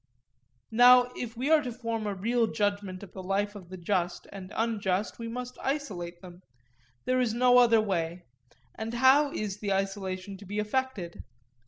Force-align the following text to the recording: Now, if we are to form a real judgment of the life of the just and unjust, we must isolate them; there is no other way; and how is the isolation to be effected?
Now, 0.71 1.11
if 1.15 1.37
we 1.37 1.51
are 1.51 1.61
to 1.61 1.71
form 1.71 2.07
a 2.07 2.15
real 2.15 2.47
judgment 2.47 3.03
of 3.03 3.11
the 3.13 3.21
life 3.21 3.53
of 3.53 3.69
the 3.69 3.77
just 3.77 4.25
and 4.31 4.51
unjust, 4.55 5.19
we 5.19 5.27
must 5.27 5.59
isolate 5.61 6.21
them; 6.23 6.41
there 7.05 7.21
is 7.21 7.35
no 7.35 7.59
other 7.59 7.79
way; 7.79 8.25
and 8.73 8.95
how 8.95 9.31
is 9.31 9.57
the 9.59 9.71
isolation 9.73 10.37
to 10.37 10.45
be 10.47 10.57
effected? 10.57 11.23